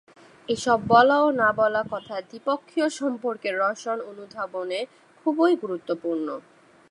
[0.49, 4.79] এসব বলা ও না বলা কথা দ্বিপক্ষীয় সম্পর্কের রসায়ন অনুধাবনে
[5.17, 6.27] খুবই গুরুত্বপূর্ণ।